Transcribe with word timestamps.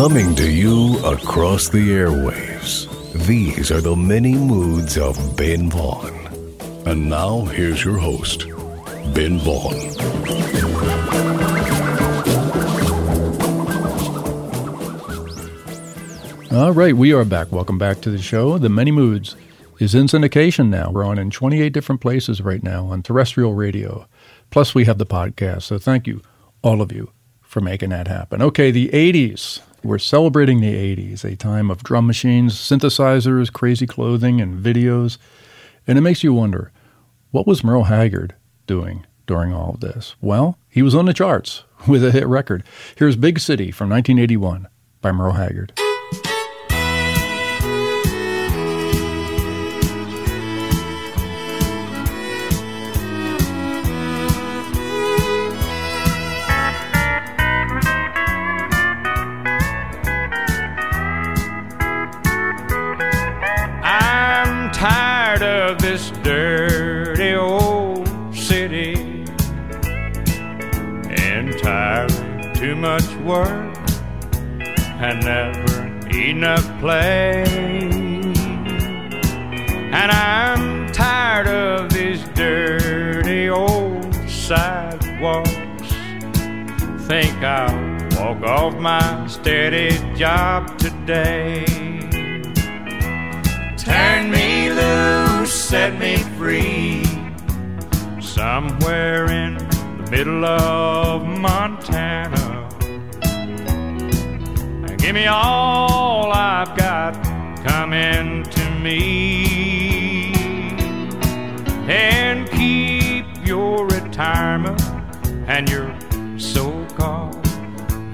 Coming 0.00 0.34
to 0.36 0.50
you 0.50 0.96
across 1.04 1.68
the 1.68 1.90
airwaves, 1.90 2.88
these 3.26 3.70
are 3.70 3.82
the 3.82 3.94
many 3.94 4.34
moods 4.34 4.96
of 4.96 5.36
Ben 5.36 5.68
Vaughn. 5.68 6.14
And 6.86 7.10
now, 7.10 7.42
here's 7.42 7.84
your 7.84 7.98
host, 7.98 8.48
Ben 9.12 9.38
Vaughn. 9.40 9.74
All 16.50 16.72
right, 16.72 16.96
we 16.96 17.12
are 17.12 17.26
back. 17.26 17.52
Welcome 17.52 17.76
back 17.76 18.00
to 18.00 18.10
the 18.10 18.22
show. 18.22 18.56
The 18.56 18.70
Many 18.70 18.92
Moods 18.92 19.36
is 19.80 19.94
in 19.94 20.06
syndication 20.06 20.70
now. 20.70 20.90
We're 20.90 21.04
on 21.04 21.18
in 21.18 21.28
28 21.28 21.74
different 21.74 22.00
places 22.00 22.40
right 22.40 22.62
now 22.62 22.86
on 22.86 23.02
terrestrial 23.02 23.52
radio. 23.52 24.08
Plus, 24.48 24.74
we 24.74 24.86
have 24.86 24.96
the 24.96 25.04
podcast. 25.04 25.64
So, 25.64 25.78
thank 25.78 26.06
you, 26.06 26.22
all 26.62 26.80
of 26.80 26.90
you, 26.90 27.12
for 27.42 27.60
making 27.60 27.90
that 27.90 28.08
happen. 28.08 28.40
Okay, 28.40 28.70
the 28.70 28.88
80s. 28.88 29.60
We're 29.82 29.98
celebrating 29.98 30.60
the 30.60 30.74
80s, 30.74 31.24
a 31.24 31.36
time 31.36 31.70
of 31.70 31.82
drum 31.82 32.06
machines, 32.06 32.54
synthesizers, 32.54 33.52
crazy 33.52 33.86
clothing, 33.86 34.40
and 34.40 34.62
videos. 34.62 35.16
And 35.86 35.96
it 35.96 36.02
makes 36.02 36.22
you 36.22 36.34
wonder 36.34 36.70
what 37.30 37.46
was 37.46 37.64
Merle 37.64 37.84
Haggard 37.84 38.34
doing 38.66 39.06
during 39.26 39.52
all 39.52 39.74
of 39.74 39.80
this? 39.80 40.16
Well, 40.20 40.58
he 40.68 40.82
was 40.82 40.94
on 40.94 41.06
the 41.06 41.14
charts 41.14 41.64
with 41.88 42.04
a 42.04 42.10
hit 42.10 42.26
record. 42.26 42.62
Here's 42.96 43.16
Big 43.16 43.38
City 43.38 43.70
from 43.70 43.88
1981 43.88 44.68
by 45.00 45.12
Merle 45.12 45.32
Haggard. 45.32 45.72
Much 72.94 73.14
work 73.18 73.76
and 75.06 75.16
never 75.24 75.76
enough 76.10 76.66
play. 76.80 77.44
And 80.00 80.10
I'm 80.10 80.90
tired 80.90 81.46
of 81.46 81.92
these 81.92 82.22
dirty 82.34 83.48
old 83.48 84.12
sidewalks. 84.28 85.90
Think 87.08 87.36
I'll 87.58 87.78
walk 88.18 88.42
off 88.56 88.74
my 88.74 89.26
steady 89.28 89.90
job 90.16 90.76
today. 90.78 91.64
Turn 93.78 94.32
me 94.32 94.70
loose, 94.80 95.54
set 95.70 95.92
me 96.04 96.16
free. 96.38 97.04
Somewhere 98.20 99.26
in 99.30 99.58
the 99.58 100.08
middle 100.10 100.44
of 100.44 101.24
Montana. 101.46 102.09
Give 105.10 105.16
me 105.16 105.26
all 105.26 106.30
I've 106.30 106.76
got 106.76 107.14
coming 107.64 108.44
to 108.44 108.70
me. 108.78 110.32
And 111.88 112.48
keep 112.48 113.26
your 113.44 113.88
retirement 113.88 114.80
and 115.48 115.68
your 115.68 115.92
so 116.38 116.86
called 116.96 117.44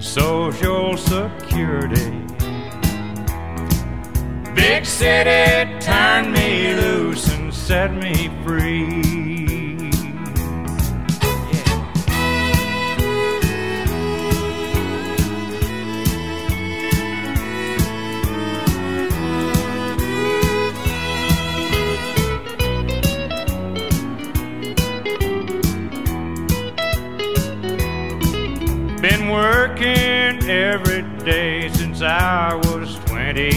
social 0.02 0.96
security. 0.96 2.24
Big 4.54 4.86
city, 4.86 5.78
turn 5.80 6.32
me 6.32 6.72
loose 6.76 7.30
and 7.30 7.52
set 7.52 7.92
me 7.92 8.30
I 32.38 32.54
was 32.54 32.98
20 33.06 33.50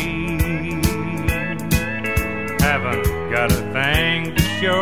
haven't 2.61 3.29
got 3.29 3.51
a 3.51 3.61
thing 3.73 4.33
to 4.33 4.41
show 4.61 4.81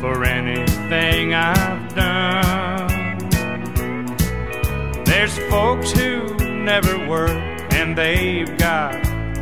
for 0.00 0.22
anything 0.22 1.34
I've 1.34 1.92
done. 1.92 3.26
There's 5.06 5.36
folks 5.50 5.90
who 5.90 6.34
never 6.36 7.08
work 7.08 7.42
and 7.72 7.98
they've 7.98 8.56
got 8.58 8.92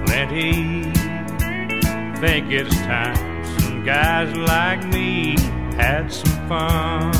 plenty. 0.06 0.90
Think 2.22 2.50
it's 2.52 2.74
time 2.74 3.44
some 3.60 3.84
guys 3.84 4.34
like 4.34 4.82
me 4.86 5.36
had 5.76 6.10
some 6.10 6.48
fun. 6.48 7.12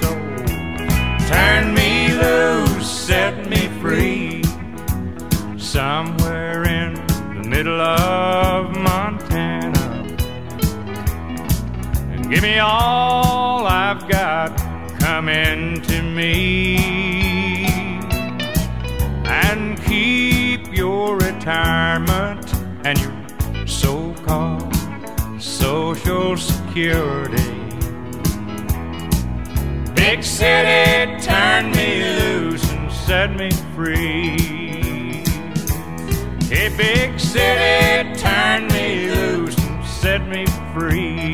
So 0.00 0.08
turn 1.28 1.74
me 1.74 2.08
loose, 2.14 2.90
set 2.90 3.50
me 3.50 3.68
free 3.82 4.33
somewhere 5.74 6.62
in 6.68 6.94
the 7.34 7.48
middle 7.48 7.80
of 7.80 8.76
Montana. 8.76 10.06
And 12.12 12.30
give 12.30 12.44
me 12.44 12.60
all 12.60 13.66
I've 13.66 14.08
got 14.08 14.56
coming 15.00 15.82
to 15.82 16.00
me. 16.00 16.76
And 19.24 19.82
keep 19.82 20.72
your 20.72 21.16
retirement 21.16 22.54
and 22.84 22.96
your 23.00 23.66
so 23.66 24.14
called 24.24 24.72
social 25.42 26.36
security. 26.36 27.52
Big 29.96 30.22
city, 30.22 31.20
turn 31.20 31.72
me 31.72 32.14
loose 32.20 32.70
and 32.70 32.92
set 32.92 33.34
me 33.34 33.50
free. 33.74 34.53
Big 36.70 37.20
city, 37.20 38.14
turn 38.18 38.66
me 38.68 39.10
loose 39.10 39.56
and 39.58 39.86
set 39.86 40.26
me 40.26 40.46
free. 40.72 41.33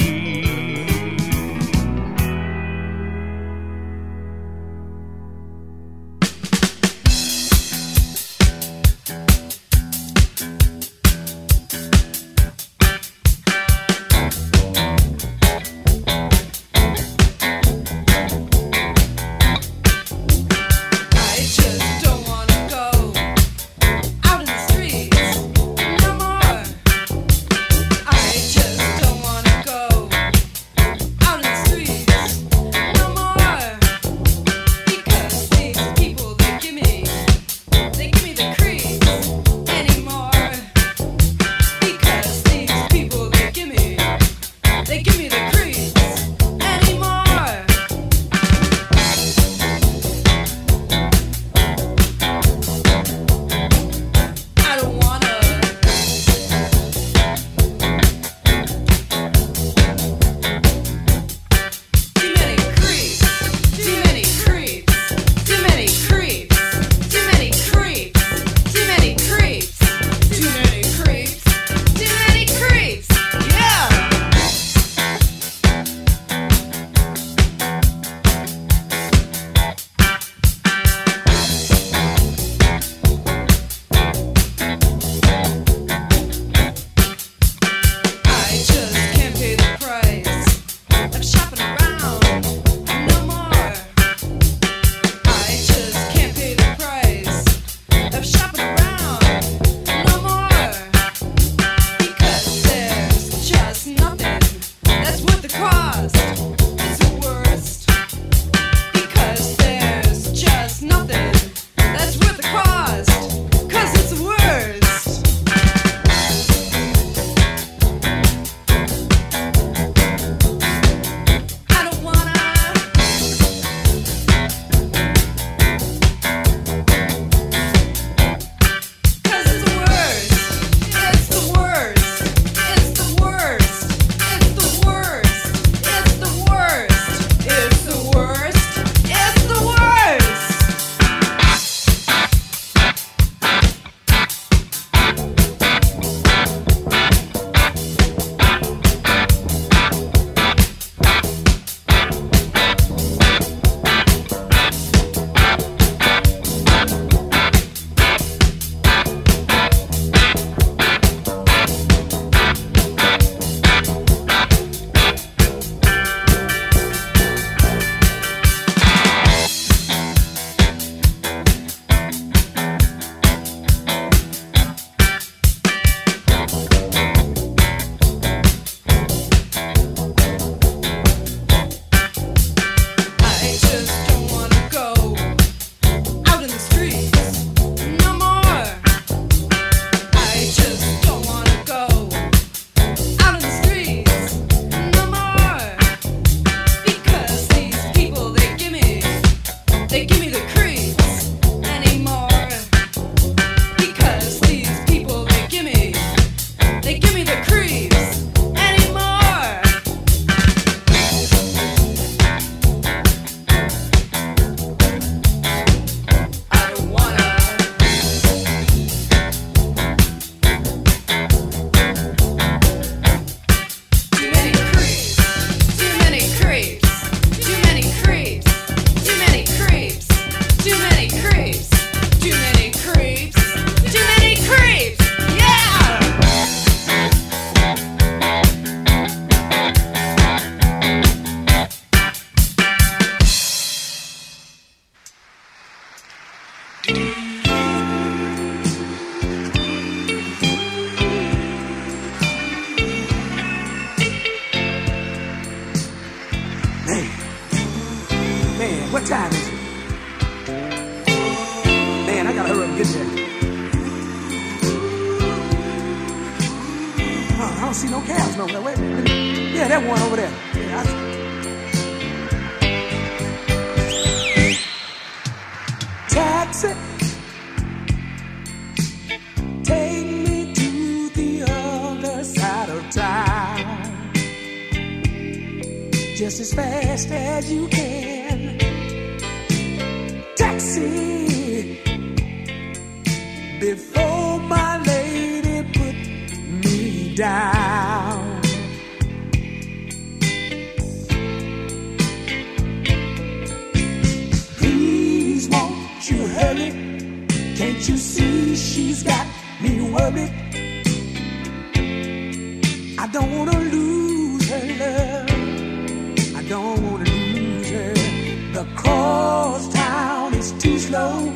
Too 320.61 320.79
slow. 320.79 321.33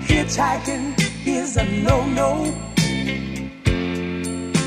Hitchhiking 0.00 0.94
is 1.24 1.56
a 1.56 1.64
no-no. 1.64 2.52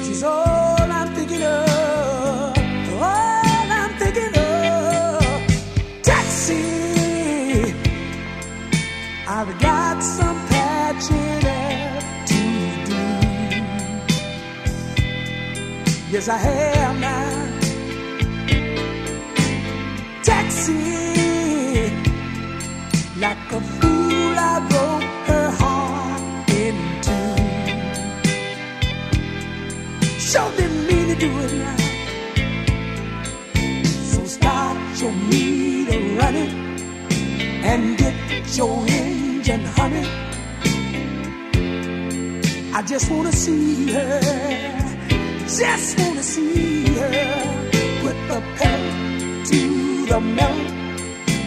She's 0.03 0.23
all 0.23 0.77
I'm 0.79 1.13
thinking 1.13 1.43
of. 1.43 2.57
All 2.93 3.67
I'm 3.79 3.91
thinking 3.99 4.33
of. 4.37 5.21
Taxi. 6.01 7.75
I've 9.27 9.59
got 9.59 10.01
some 10.01 10.39
patching 10.47 11.45
up 11.45 12.03
to 12.31 12.41
do. 12.89 13.01
Yes, 16.11 16.29
I 16.29 16.37
have 16.37 16.99
now. 16.99 17.28
Your 38.59 38.85
engine 38.89 39.63
humming. 39.77 40.11
I 42.73 42.81
just 42.81 43.09
wanna 43.09 43.31
see 43.31 43.89
her, 43.93 44.19
just 45.59 45.97
wanna 45.99 46.21
see 46.21 46.83
her. 46.99 47.11
Put 48.01 48.17
the 48.31 48.39
pedal 48.57 48.91
to 49.51 49.61
the 50.11 50.19
metal. 50.19 50.65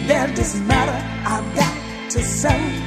There's 0.07 0.33
this 0.39 0.53
matter 0.71 0.99
I've 1.33 1.49
got 1.61 1.75
to 2.13 2.19
settle. 2.23 2.81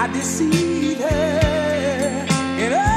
I 0.00 0.08
deceive 0.12 0.98
her, 0.98 2.26
and 2.64 2.74
I 2.74 2.89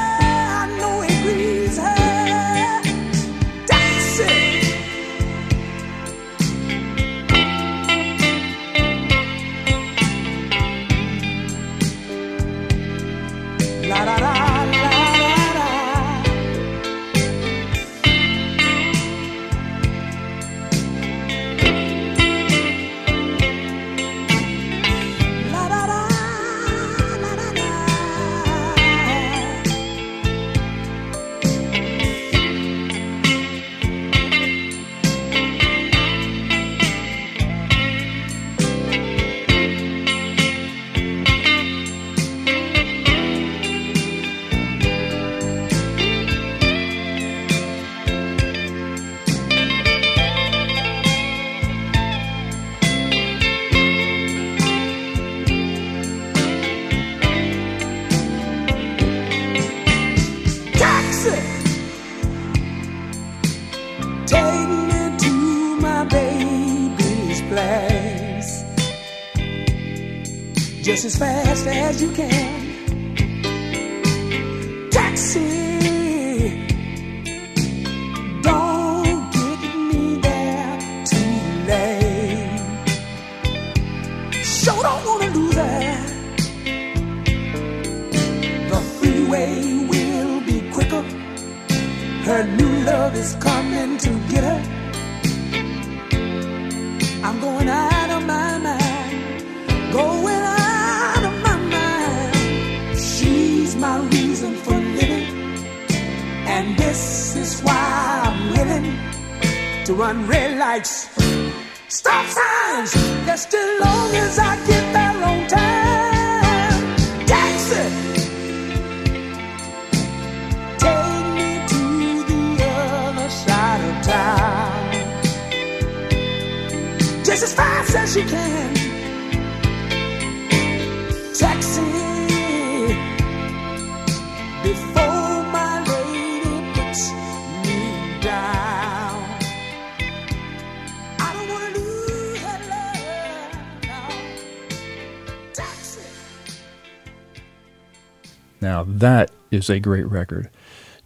is 149.63 149.69
a 149.69 149.79
great 149.79 150.07
record. 150.07 150.49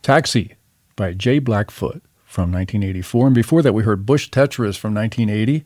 Taxi 0.02 0.56
by 0.96 1.14
J. 1.14 1.40
Blackfoot 1.40 2.02
from 2.26 2.52
1984. 2.52 3.28
And 3.28 3.36
before 3.36 3.62
that, 3.62 3.74
we 3.74 3.84
heard 3.84 4.06
Bush 4.06 4.30
Tetras 4.30 4.78
from 4.78 4.96
1980 4.96 5.64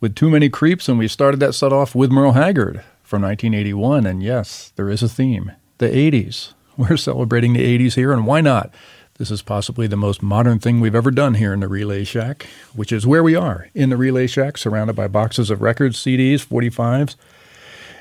with 0.00 0.14
Too 0.14 0.30
Many 0.30 0.48
Creeps. 0.48 0.88
And 0.88 0.98
we 0.98 1.06
started 1.06 1.38
that 1.40 1.54
set 1.54 1.72
off 1.72 1.94
with 1.94 2.10
Merle 2.10 2.32
Haggard 2.32 2.82
from 3.02 3.22
1981. 3.22 4.06
And 4.06 4.22
yes, 4.22 4.72
there 4.76 4.88
is 4.88 5.02
a 5.02 5.08
theme 5.08 5.52
the 5.78 5.88
80s. 5.88 6.54
We're 6.76 6.96
celebrating 6.96 7.52
the 7.52 7.78
80s 7.78 7.94
here, 7.94 8.12
and 8.12 8.26
why 8.26 8.40
not? 8.40 8.72
This 9.18 9.30
is 9.30 9.42
possibly 9.42 9.86
the 9.86 9.96
most 9.96 10.22
modern 10.22 10.58
thing 10.60 10.80
we've 10.80 10.94
ever 10.94 11.10
done 11.10 11.34
here 11.34 11.52
in 11.52 11.60
the 11.60 11.68
Relay 11.68 12.04
Shack, 12.04 12.46
which 12.74 12.90
is 12.90 13.06
where 13.06 13.22
we 13.22 13.34
are 13.34 13.68
in 13.74 13.90
the 13.90 13.98
Relay 13.98 14.26
Shack, 14.26 14.56
surrounded 14.56 14.96
by 14.96 15.08
boxes 15.08 15.50
of 15.50 15.60
records, 15.60 15.98
CDs, 15.98 16.46
45s, 16.46 17.16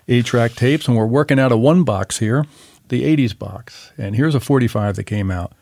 8 0.08 0.26
track 0.26 0.54
tapes, 0.54 0.88
and 0.88 0.96
we're 0.96 1.06
working 1.06 1.38
out 1.38 1.52
of 1.52 1.60
one 1.60 1.84
box 1.84 2.20
here, 2.20 2.46
the 2.90 3.04
80s 3.04 3.38
box. 3.38 3.92
And 3.98 4.16
here's 4.16 4.36
a 4.36 4.40
45 4.40 4.98
that 4.98 5.06
came 5.06 5.32
out 5.32 5.54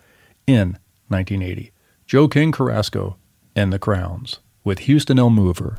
in 0.45 0.77
1980 1.09 1.71
Joe 2.05 2.27
King 2.27 2.51
Carrasco 2.51 3.17
and 3.55 3.71
the 3.71 3.79
Crowns 3.79 4.39
with 4.63 4.79
Houston 4.79 5.19
El 5.19 5.29
Mover. 5.29 5.77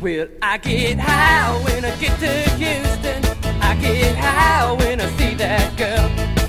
Well, 0.00 0.28
I 0.40 0.58
get 0.58 0.98
high 1.00 1.60
when 1.64 1.84
I 1.84 1.96
get 1.96 2.18
to 2.20 2.50
Houston. 2.56 3.24
I 3.60 3.74
get 3.80 4.16
high 4.16 4.72
when 4.72 5.00
I 5.00 5.08
see 5.16 5.34
that 5.34 5.76
girl. 5.76 6.45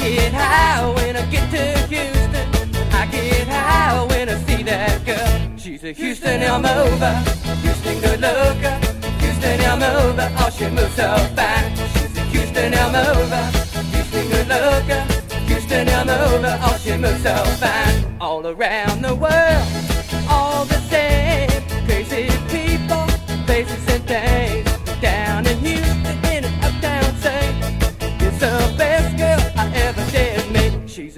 I 0.00 0.08
get 0.08 0.32
high 0.32 0.94
when 0.94 1.14
I 1.14 1.26
get 1.26 1.50
to 1.50 1.94
Houston. 1.94 2.74
I 2.90 3.06
get 3.12 3.46
high 3.46 4.02
when 4.06 4.30
I 4.30 4.34
see 4.44 4.62
that 4.62 5.04
girl. 5.04 5.58
She's 5.58 5.84
a 5.84 5.92
Houston 5.92 6.40
Elmova, 6.40 7.12
Houston 7.60 8.00
good 8.00 8.20
looker. 8.22 8.76
Houston 9.20 9.60
Elmova, 9.60 10.32
oh 10.38 10.50
she 10.56 10.70
moves 10.70 10.94
so 10.94 11.14
fine. 11.36 11.76
She's 11.76 12.16
a 12.16 12.22
Houston 12.32 12.72
Elmova, 12.72 13.42
Houston 13.92 14.28
good 14.30 14.48
looker. 14.48 15.02
Houston 15.44 15.86
Elmova, 15.86 16.58
oh 16.62 16.78
she 16.82 16.96
moves 16.96 17.22
so 17.22 17.36
fine. 17.60 18.16
All 18.22 18.46
around 18.46 19.02
the 19.02 19.14
world, 19.14 19.66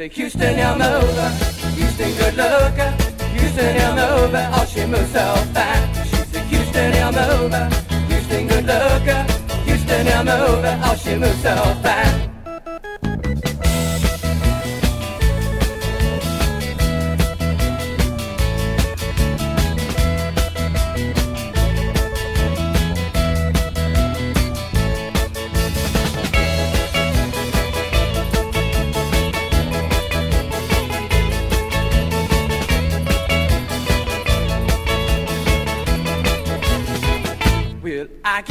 a 0.02 0.08
Houston 0.08 0.56
Elmova, 0.58 1.30
Houston 1.76 2.12
good 2.16 2.34
looker. 2.34 2.90
Houston 3.34 3.76
I'm 3.82 3.98
over. 3.98 4.50
oh 4.54 4.66
she 4.66 4.84
moves 4.84 5.12
so 5.12 5.34
fine. 5.54 5.94
She's 6.06 6.34
a 6.34 6.40
Houston 6.40 6.92
Elmova, 6.92 7.72
Houston 8.08 8.48
good 8.48 8.66
looker. 8.66 9.22
Houston 9.64 10.08
I'm 10.08 10.28
over. 10.28 10.80
oh 10.82 10.96
she 10.96 11.14
moves 11.14 11.40
so 11.42 11.54
fine. 11.82 12.31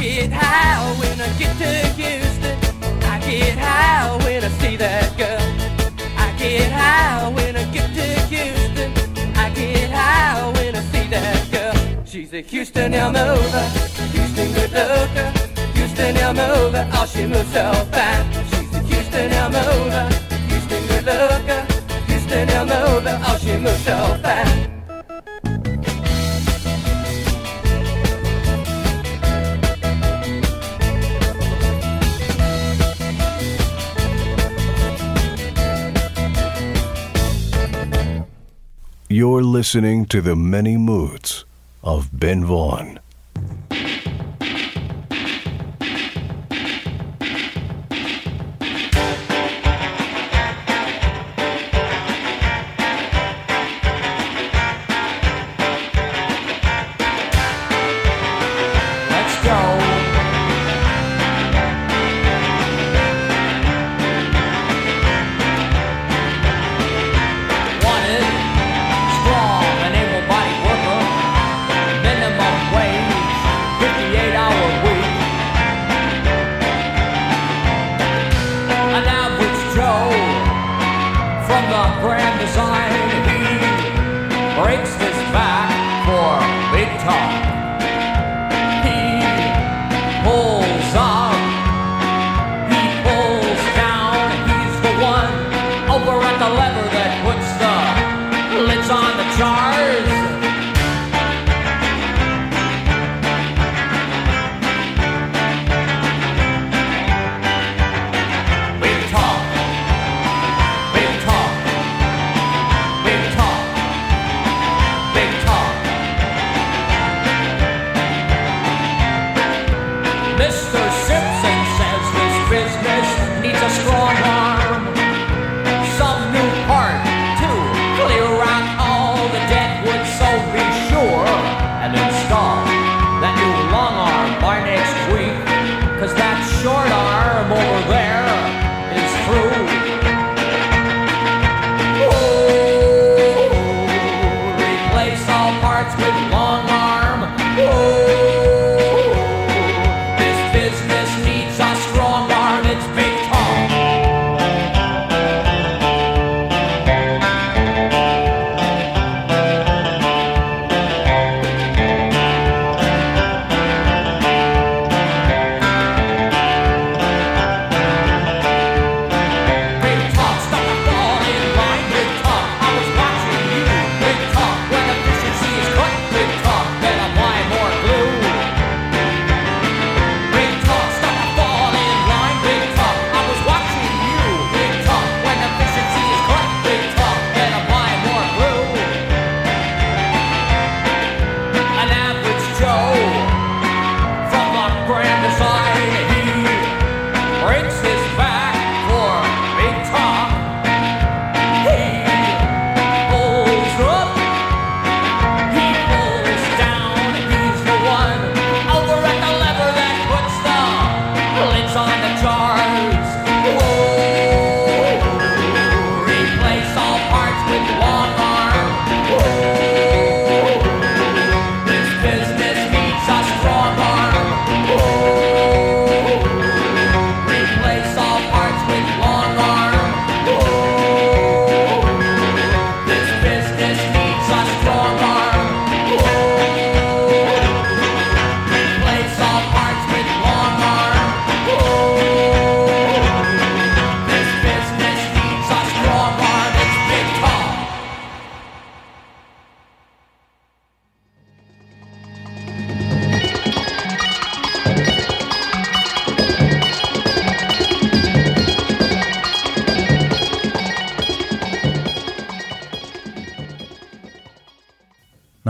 Get 0.02 0.32
high 0.32 0.98
when 0.98 1.20
I 1.20 1.28
get 1.38 1.56
to 1.58 1.70
Houston. 2.00 2.58
I 3.04 3.20
get 3.20 3.56
high 3.56 4.16
when 4.24 4.42
I 4.44 4.48
see 4.60 4.76
that 4.76 5.16
girl. 5.16 5.42
I 6.16 6.34
get 6.38 6.72
high 6.72 7.28
when 7.28 7.56
I 7.56 7.64
get 7.70 7.88
to 7.98 8.06
Houston. 8.32 8.90
I 9.36 9.50
get 9.50 9.90
high 9.90 10.50
when 10.56 10.74
I 10.74 10.82
see 10.92 11.06
that 11.08 11.50
girl. 11.52 12.04
She's 12.04 12.32
a 12.34 12.40
Houston 12.40 12.92
Elmova, 12.92 13.62
Houston 14.14 14.52
good 14.52 14.72
looker. 14.72 15.28
Houston 15.76 16.14
Elmova, 16.16 16.82
oh 16.94 17.06
she 17.06 17.26
moves 17.26 17.52
so 17.52 17.72
fine. 17.92 18.24
She's 18.50 18.74
a 18.74 18.80
Houston 18.90 19.30
Elmova, 19.30 20.02
Houston 20.50 20.82
good 20.88 21.04
looker. 21.04 21.62
Houston 22.08 22.48
Elmova, 22.48 23.12
oh 23.28 23.38
she 23.38 23.56
moves 23.56 23.84
so 23.84 24.18
fine. 24.22 24.71
Listening 39.62 40.04
to 40.04 40.20
the 40.20 40.34
many 40.34 40.76
moods 40.76 41.44
of 41.84 42.10
Ben 42.12 42.44
Vaughn. 42.44 42.98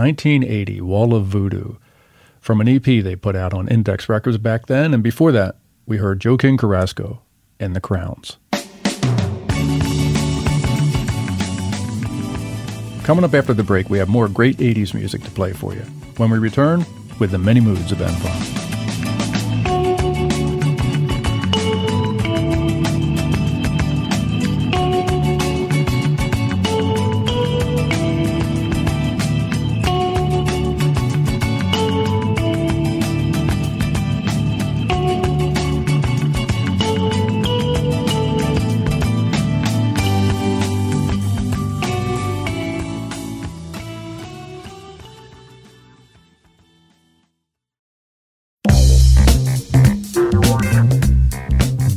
1980, 0.03 0.81
Wall 0.81 1.15
of 1.15 1.27
Voodoo, 1.27 1.75
from 2.41 2.59
an 2.59 2.67
EP 2.67 2.83
they 2.83 3.15
put 3.15 3.37
out 3.37 3.53
on 3.53 3.69
Index 3.69 4.09
Records 4.09 4.37
back 4.37 4.65
then. 4.65 4.93
And 4.93 5.01
before 5.01 5.31
that, 5.31 5.55
we 5.85 5.95
heard 5.95 6.19
Joe 6.19 6.35
King 6.35 6.57
Carrasco 6.57 7.21
and 7.57 7.73
the 7.73 7.79
Crowns. 7.79 8.35
Coming 13.05 13.23
up 13.23 13.33
after 13.33 13.53
the 13.53 13.63
break, 13.65 13.89
we 13.89 13.97
have 13.97 14.09
more 14.09 14.27
great 14.27 14.57
80s 14.57 14.93
music 14.93 15.23
to 15.23 15.31
play 15.31 15.53
for 15.53 15.73
you. 15.73 15.83
When 16.17 16.29
we 16.29 16.37
return, 16.37 16.85
with 17.17 17.31
the 17.31 17.37
many 17.37 17.61
moods 17.61 17.93
of 17.93 17.99
Ben 17.99 18.13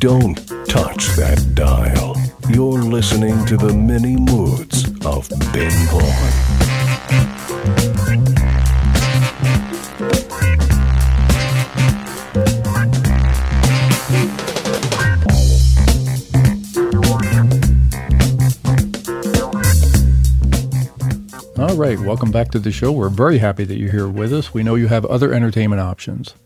Don't 0.06 0.36
touch 0.68 1.08
that 1.16 1.50
dial. 1.56 2.14
You're 2.48 2.80
listening 2.80 3.44
to 3.46 3.56
the 3.56 3.74
many 3.74 4.14
moods 4.14 4.84
of 5.04 5.28
Ben 5.52 5.72
Vaughn. 5.90 6.04
All 21.58 21.76
right, 21.76 21.98
welcome 21.98 22.30
back 22.30 22.52
to 22.52 22.60
the 22.60 22.70
show. 22.70 22.92
We're 22.92 23.08
very 23.08 23.38
happy 23.38 23.64
that 23.64 23.76
you're 23.76 23.90
here 23.90 24.06
with 24.06 24.32
us. 24.32 24.54
We 24.54 24.62
know 24.62 24.76
you 24.76 24.86
have 24.86 25.04
other 25.06 25.32
entertainment 25.32 25.80
options, 25.80 26.36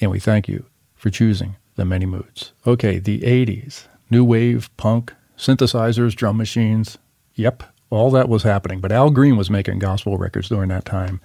and 0.00 0.10
we 0.10 0.18
thank 0.18 0.48
you 0.48 0.64
for 0.94 1.10
choosing 1.10 1.56
the 1.76 1.84
many 1.84 2.06
moods. 2.06 2.52
Okay, 2.66 2.98
the 2.98 3.20
80s, 3.20 3.86
new 4.10 4.24
wave, 4.24 4.70
punk, 4.76 5.14
synthesizers, 5.36 6.14
drum 6.14 6.36
machines. 6.36 6.98
Yep, 7.34 7.62
all 7.90 8.10
that 8.10 8.28
was 8.28 8.42
happening. 8.42 8.80
But 8.80 8.92
Al 8.92 9.10
Green 9.10 9.36
was 9.36 9.50
making 9.50 9.78
gospel 9.78 10.16
records 10.18 10.48
during 10.48 10.68
that 10.68 10.84
time, 10.84 11.20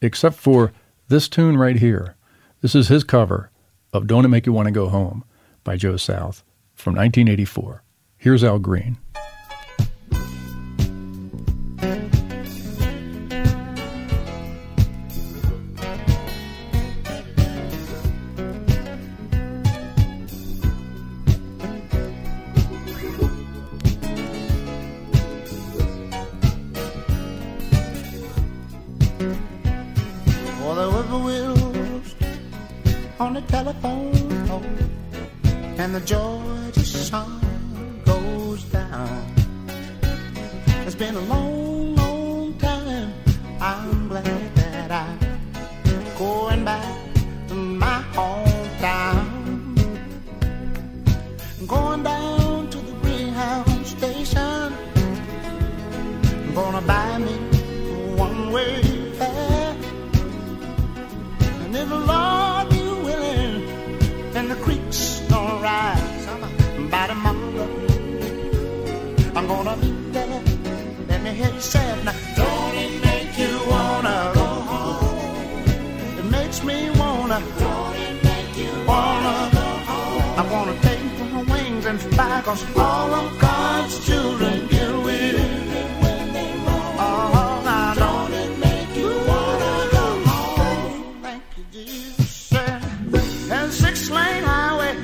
except 0.00 0.36
for 0.36 0.72
this 1.08 1.28
tune 1.28 1.56
right 1.56 1.76
here. 1.76 2.16
This 2.60 2.74
is 2.74 2.88
his 2.88 3.04
cover 3.04 3.50
of 3.92 4.06
Don't 4.06 4.24
It 4.24 4.28
Make 4.28 4.46
You 4.46 4.52
Want 4.52 4.66
to 4.66 4.72
Go 4.72 4.88
Home 4.88 5.24
by 5.64 5.76
Joe 5.76 5.96
South 5.96 6.42
from 6.74 6.94
1984. 6.94 7.82
Here's 8.16 8.44
Al 8.44 8.58
Green. 8.58 8.98
Cause 82.42 82.64
all 82.76 83.14
of 83.14 83.38
God's 83.38 84.04
children 84.04 84.66
get 84.66 84.92
with 85.04 85.36
Oh, 87.04 87.62
now 87.64 87.94
don't 87.94 88.32
it 88.32 88.58
make 88.58 88.96
you 88.96 89.10
wanna 89.30 89.74
go 89.96 90.06
home? 90.30 91.22
Thank 91.22 91.42
you, 91.56 91.64
Jesus. 91.70 92.48
There's 93.48 93.68
a 93.68 93.72
six-lane 93.72 94.42
highway 94.42 94.94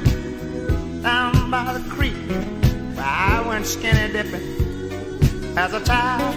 down 1.03 1.51
by 1.51 1.79
the 1.79 1.88
creek 1.90 2.16
where 2.96 3.07
I 3.07 3.44
went 3.46 3.66
skinny 3.66 4.12
dipping 4.12 5.57
as 5.57 5.72
a 5.74 5.85
child. 5.85 6.35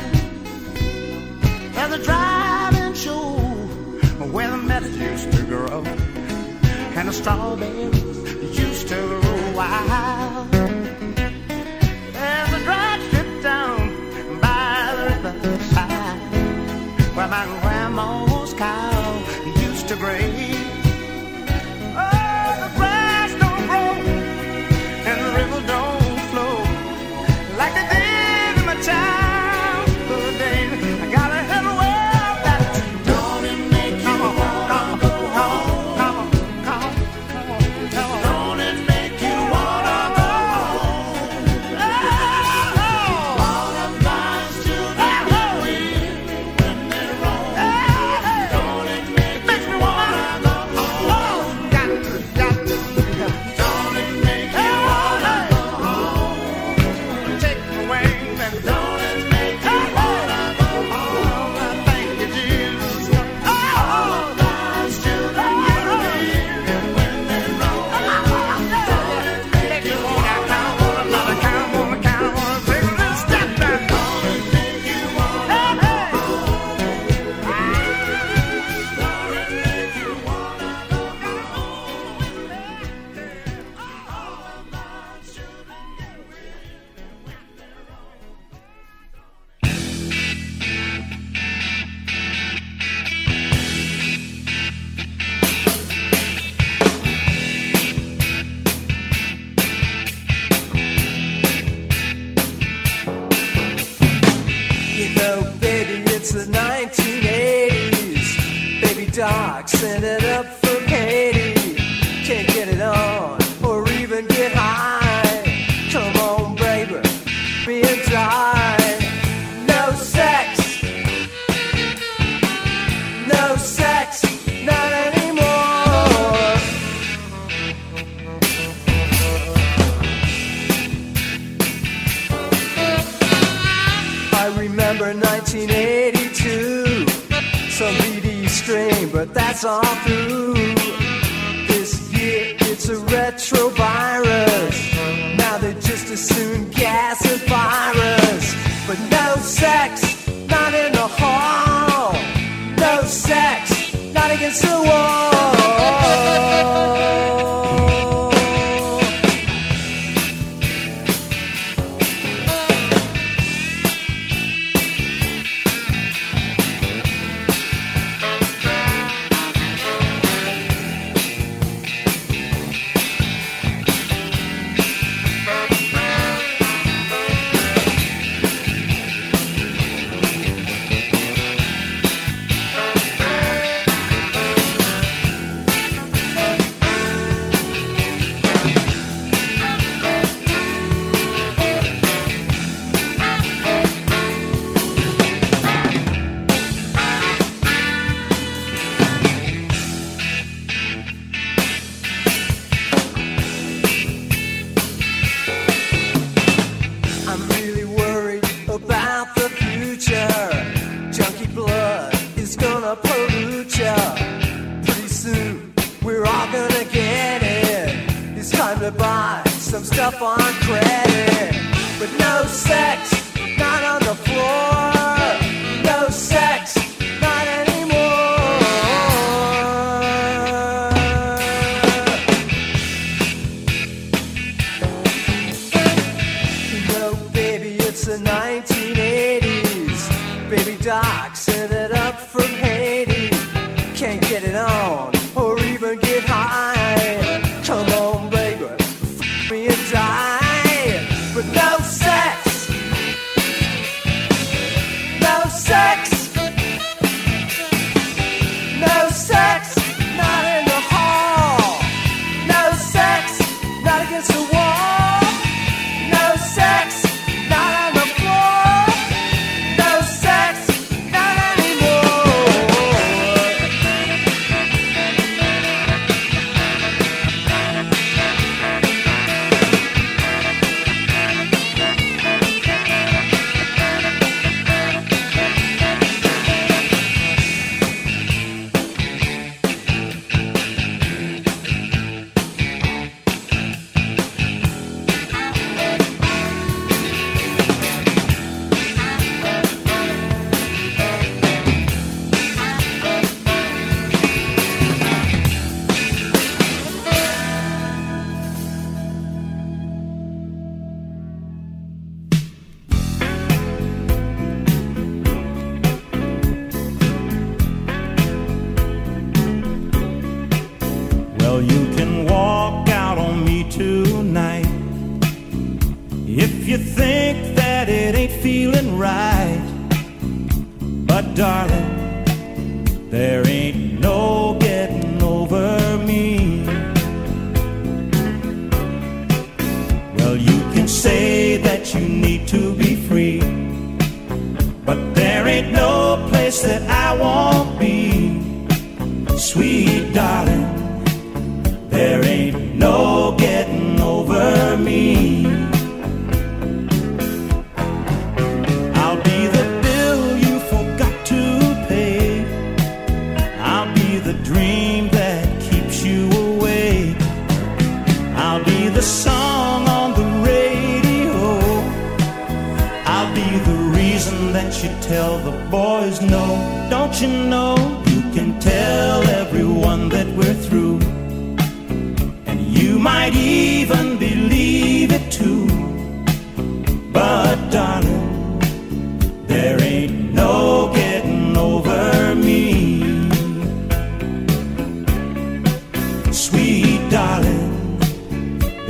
There's 1.73 1.93
a 1.99 2.03
driving 2.03 2.93
show 2.93 3.39
where 4.35 4.51
the 4.51 4.57
meadows 4.57 4.97
used 4.97 5.31
to 5.33 5.43
grow 5.43 5.83
and 6.97 7.07
the 7.07 7.13
strawberries 7.13 8.59
used 8.59 8.87
to 8.89 8.95
grow 8.95 9.51
wild. 9.55 10.20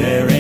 There 0.02 0.31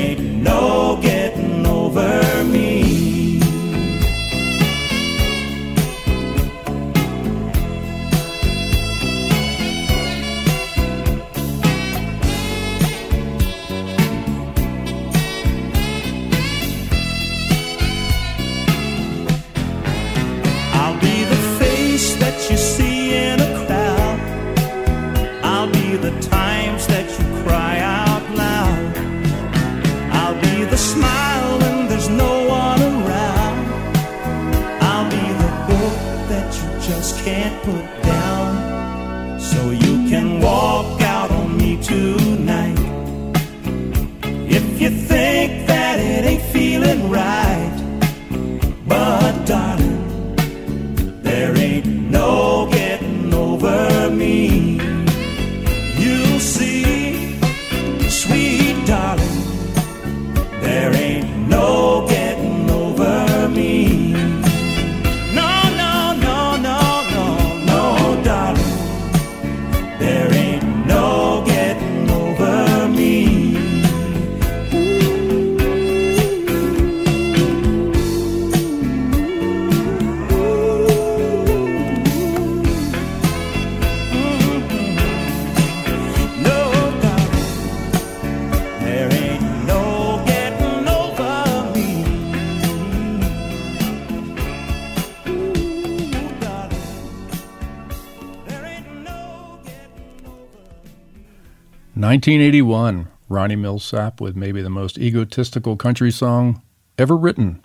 1981, 102.11 103.07
Ronnie 103.29 103.55
Milsap 103.55 104.19
with 104.19 104.35
maybe 104.35 104.61
the 104.61 104.69
most 104.69 104.97
egotistical 104.97 105.77
country 105.77 106.11
song 106.11 106.61
ever 106.97 107.15
written. 107.15 107.63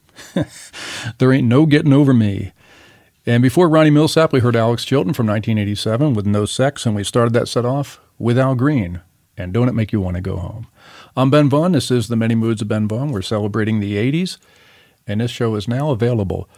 there 1.19 1.33
ain't 1.33 1.49
no 1.49 1.67
getting 1.67 1.93
over 1.93 2.15
me. 2.15 2.53
And 3.27 3.43
before 3.43 3.69
Ronnie 3.69 3.91
Milsap, 3.91 4.31
we 4.31 4.39
heard 4.39 4.55
Alex 4.55 4.85
Chilton 4.85 5.15
from 5.15 5.27
1987 5.27 6.15
with 6.15 6.27
No 6.27 6.45
Sex, 6.45 6.87
and 6.87 6.95
we 6.95 7.03
started 7.03 7.33
that 7.33 7.49
set 7.49 7.65
off 7.65 7.99
with 8.21 8.39
Al 8.39 8.55
Green. 8.55 9.01
And 9.37 9.53
don't 9.53 9.69
it 9.69 9.75
make 9.75 9.91
you 9.91 10.01
want 10.01 10.15
to 10.15 10.21
go 10.21 10.37
home? 10.37 10.69
I'm 11.17 11.29
Ben 11.29 11.49
Vaughn. 11.49 11.73
This 11.73 11.91
is 11.91 12.07
the 12.07 12.15
Many 12.15 12.37
Moods 12.37 12.63
of 12.63 12.69
Ben 12.69 12.87
Vaughn. 12.87 13.11
We're 13.11 13.23
celebrating 13.23 13.81
the 13.81 13.97
80s, 13.97 14.39
and 15.09 15.21
this 15.21 15.33
show 15.33 15.57
is 15.57 15.67
now 15.67 15.91
available 15.91 16.49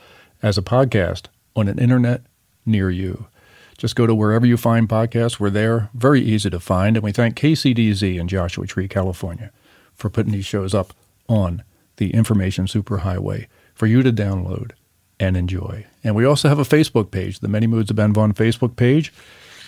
as 0.43 0.59
a 0.59 0.63
podcast 0.63 1.29
on 1.57 1.69
an 1.69 1.79
internet 1.79 2.21
near 2.67 2.91
you. 2.91 3.29
Just 3.79 3.95
go 3.95 4.07
to 4.09 4.15
wherever 4.15 4.45
you 4.45 4.57
find 4.57 4.89
podcasts. 4.89 5.39
We're 5.39 5.51
there. 5.51 5.89
Very 5.95 6.21
easy 6.21 6.51
to 6.51 6.59
find. 6.59 6.97
And 6.97 7.05
we 7.05 7.13
thank 7.13 7.37
KCDZ 7.37 8.19
in 8.19 8.27
Joshua 8.27 8.67
Tree, 8.67 8.89
California, 8.89 9.53
for 9.95 10.11
putting 10.11 10.33
these 10.33 10.45
shows 10.45 10.75
up 10.75 10.93
on 11.29 11.63
the 11.97 12.13
Information 12.13 12.67
Superhighway 12.67 13.47
for 13.75 13.87
you 13.87 14.03
to 14.03 14.13
download 14.13 14.73
and 15.21 15.37
enjoy. 15.37 15.87
And 16.03 16.17
we 16.17 16.25
also 16.25 16.49
have 16.49 16.59
a 16.59 16.65
Facebook 16.65 17.13
page, 17.13 17.39
the 17.39 17.49
Many 17.49 17.69
Moods 17.69 17.91
of 17.91 17.97
Ben 17.97 18.13
Vaughn 18.13 18.35
Facebook 18.35 18.75
page, 18.75 19.13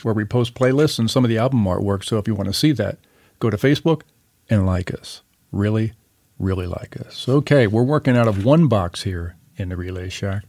where 0.02 0.14
we 0.14 0.24
post 0.24 0.54
playlists 0.54 0.98
and 0.98 1.08
some 1.08 1.24
of 1.24 1.28
the 1.28 1.38
album 1.38 1.64
artwork. 1.64 2.04
So 2.04 2.18
if 2.18 2.26
you 2.26 2.34
want 2.34 2.48
to 2.48 2.52
see 2.52 2.72
that, 2.72 2.98
go 3.38 3.48
to 3.48 3.56
Facebook 3.56 4.02
and 4.48 4.66
like 4.66 4.92
us. 4.92 5.22
Really, 5.52 5.92
really 6.36 6.66
like 6.66 6.96
us. 7.00 7.28
Okay, 7.28 7.68
we're 7.68 7.84
working 7.84 8.16
out 8.16 8.26
of 8.26 8.44
one 8.44 8.66
box 8.66 9.04
here 9.04 9.36
in 9.56 9.68
the 9.68 9.76
Relay 9.76 10.08
Shack 10.08 10.44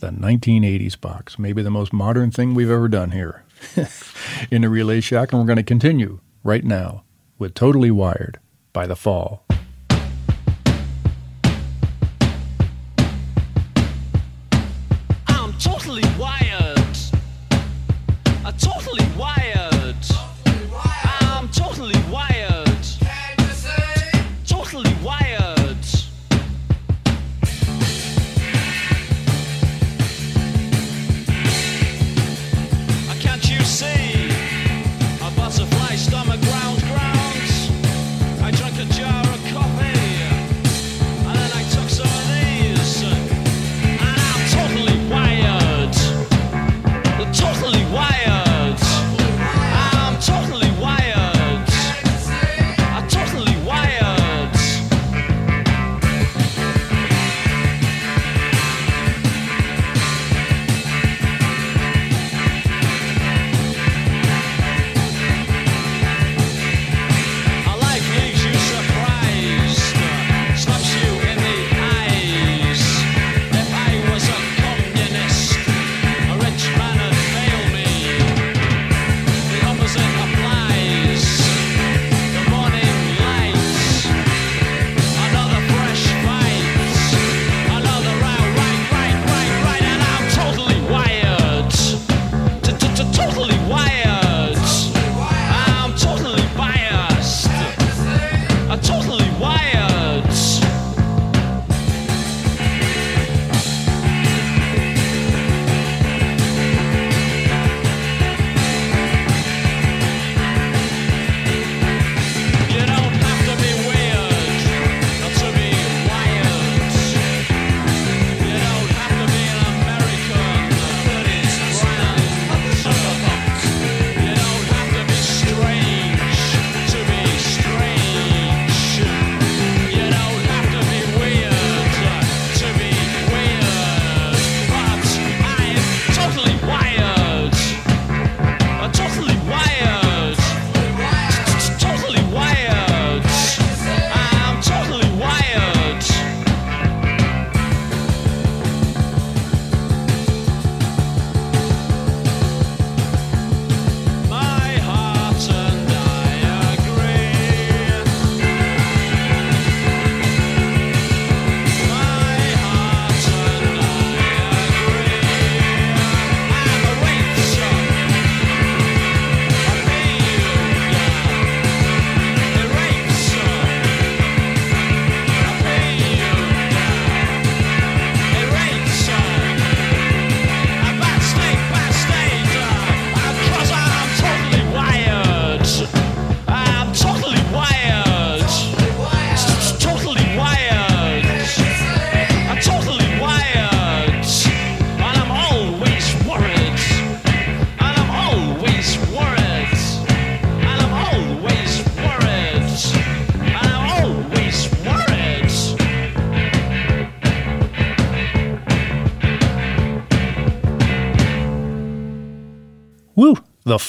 the 0.00 0.10
1980s 0.10 1.00
box, 1.00 1.38
maybe 1.38 1.62
the 1.62 1.70
most 1.70 1.92
modern 1.92 2.30
thing 2.30 2.54
we've 2.54 2.70
ever 2.70 2.88
done 2.88 3.12
here 3.12 3.44
in 4.50 4.62
the 4.62 4.68
Relay 4.68 5.00
Shack. 5.00 5.32
And 5.32 5.40
we're 5.40 5.46
going 5.46 5.56
to 5.56 5.62
continue 5.62 6.20
right 6.42 6.64
now 6.64 7.04
with 7.38 7.54
Totally 7.54 7.90
Wired 7.90 8.38
by 8.72 8.86
The 8.86 8.96
Fall. 8.96 9.44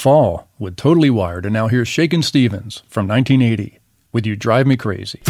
Fall 0.01 0.47
with 0.57 0.77
Totally 0.77 1.11
Wired. 1.11 1.45
And 1.45 1.53
now 1.53 1.67
here's 1.67 1.87
Shakin' 1.87 2.23
Stevens 2.23 2.81
from 2.87 3.07
1980 3.07 3.77
with 4.11 4.25
You 4.25 4.35
Drive 4.35 4.65
Me 4.65 4.75
Crazy. 4.75 5.21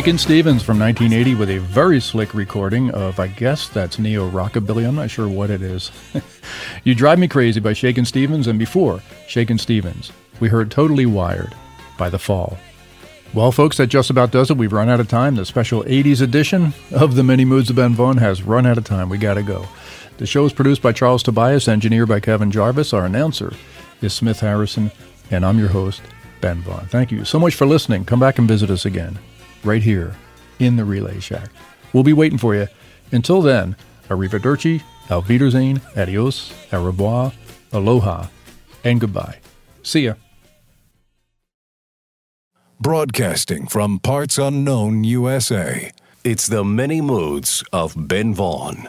Shakin' 0.00 0.16
Stevens 0.16 0.62
from 0.62 0.78
1980 0.78 1.34
with 1.34 1.50
a 1.50 1.58
very 1.58 2.00
slick 2.00 2.32
recording 2.32 2.90
of, 2.92 3.20
I 3.20 3.26
guess 3.26 3.68
that's 3.68 3.98
neo 3.98 4.30
rockabilly. 4.30 4.88
I'm 4.88 4.94
not 4.94 5.10
sure 5.10 5.28
what 5.28 5.50
it 5.50 5.60
is. 5.60 5.92
you 6.84 6.94
Drive 6.94 7.18
Me 7.18 7.28
Crazy 7.28 7.60
by 7.60 7.74
Shakin' 7.74 8.06
Stevens, 8.06 8.46
and 8.46 8.58
before 8.58 9.02
Shakin' 9.28 9.58
Stevens, 9.58 10.10
we 10.40 10.48
heard 10.48 10.70
Totally 10.70 11.04
Wired 11.04 11.54
by 11.98 12.08
The 12.08 12.18
Fall. 12.18 12.56
Well, 13.34 13.52
folks, 13.52 13.76
that 13.76 13.88
just 13.88 14.08
about 14.08 14.30
does 14.30 14.50
it. 14.50 14.56
We've 14.56 14.72
run 14.72 14.88
out 14.88 15.00
of 15.00 15.08
time. 15.08 15.34
The 15.34 15.44
special 15.44 15.82
80s 15.84 16.22
edition 16.22 16.72
of 16.92 17.14
The 17.14 17.22
Many 17.22 17.44
Moods 17.44 17.68
of 17.68 17.76
Ben 17.76 17.92
Vaughn 17.92 18.16
has 18.16 18.42
run 18.42 18.64
out 18.64 18.78
of 18.78 18.84
time. 18.84 19.10
We 19.10 19.18
got 19.18 19.34
to 19.34 19.42
go. 19.42 19.68
The 20.16 20.24
show 20.24 20.46
is 20.46 20.54
produced 20.54 20.80
by 20.80 20.92
Charles 20.92 21.22
Tobias, 21.22 21.68
engineered 21.68 22.08
by 22.08 22.20
Kevin 22.20 22.50
Jarvis. 22.50 22.94
Our 22.94 23.04
announcer 23.04 23.52
is 24.00 24.14
Smith 24.14 24.40
Harrison, 24.40 24.92
and 25.30 25.44
I'm 25.44 25.58
your 25.58 25.68
host, 25.68 26.00
Ben 26.40 26.62
Vaughn. 26.62 26.86
Thank 26.86 27.12
you 27.12 27.26
so 27.26 27.38
much 27.38 27.54
for 27.54 27.66
listening. 27.66 28.06
Come 28.06 28.20
back 28.20 28.38
and 28.38 28.48
visit 28.48 28.70
us 28.70 28.86
again, 28.86 29.18
right 29.64 29.82
here 29.82 30.14
in 30.58 30.76
the 30.76 30.84
Relay 30.84 31.20
Shack. 31.20 31.50
We'll 31.92 32.04
be 32.04 32.12
waiting 32.12 32.38
for 32.38 32.54
you. 32.54 32.68
Until 33.12 33.42
then, 33.42 33.76
arrivederci, 34.08 34.82
auf 35.10 35.28
Wiedersehen, 35.28 35.80
adios, 35.96 36.52
au 36.72 36.84
revoir, 36.84 37.32
aloha, 37.72 38.28
and 38.84 39.00
goodbye. 39.00 39.38
See 39.82 40.06
ya. 40.06 40.14
Broadcasting 42.80 43.66
from 43.66 43.98
parts 43.98 44.38
unknown 44.38 45.04
USA. 45.04 45.92
It's 46.24 46.46
the 46.46 46.64
many 46.64 47.00
moods 47.00 47.64
of 47.72 47.94
Ben 48.08 48.34
Vaughn. 48.34 48.88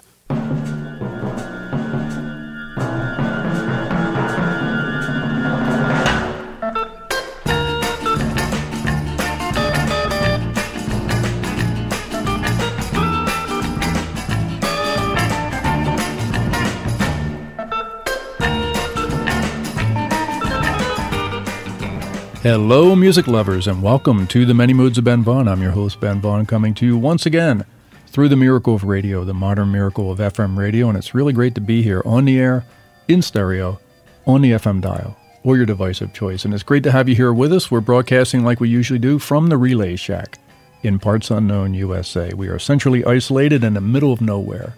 Hello, 22.52 22.97
music 22.97 23.28
lovers, 23.28 23.66
and 23.66 23.82
welcome 23.82 24.28
to 24.28 24.45
the 24.45 24.54
Many 24.54 24.74
Moods 24.74 24.97
of 24.97 25.06
Ben 25.06 25.24
Vaughn. 25.24 25.47
I'm 25.47 25.62
your 25.62 25.72
host, 25.72 26.02
Ben 26.02 26.20
Vaughn, 26.20 26.45
coming 26.45 26.74
to 26.74 26.86
you 26.86 26.97
once 26.97 27.26
again 27.26 27.64
through 28.08 28.28
the 28.28 28.36
miracle 28.36 28.76
of 28.76 28.84
radio, 28.84 29.24
the 29.24 29.34
modern 29.34 29.72
miracle 29.72 30.12
of 30.12 30.20
FM 30.20 30.58
radio, 30.58 30.89
and 30.89 30.97
it's 30.97 31.16
really 31.16 31.32
great 31.32 31.56
to 31.56 31.62
be 31.62 31.82
here 31.82 32.02
on 32.04 32.26
the 32.26 32.38
air, 32.38 32.66
in 33.08 33.22
stereo, 33.22 33.80
on 34.28 34.41
the 34.41 34.52
FM 34.52 34.82
dial, 34.82 35.16
or 35.45 35.56
your 35.56 35.66
device 35.66 36.02
of 36.02 36.12
choice. 36.12 36.43
And 36.43 36.54
it's 36.54 36.62
great 36.62 36.84
to 36.84 36.91
have 36.91 37.08
you 37.08 37.16
here 37.16 37.32
with 37.32 37.54
us. 37.54 37.72
We're 37.72 37.80
broadcasting 37.80 38.43
like 38.43 38.60
we 38.60 38.68
usually 38.68 38.99
do 38.99 39.18
from 39.18 39.47
the 39.47 39.56
Relay 39.56 39.95
Shack 39.95 40.38
in 40.84 40.99
parts 40.99 41.32
unknown 41.32 41.74
USA. 41.74 42.34
We 42.34 42.49
are 42.49 42.60
centrally 42.60 43.06
isolated 43.06 43.64
in 43.64 43.76
the 43.76 43.80
middle 43.80 44.12
of 44.12 44.20
nowhere. 44.20 44.76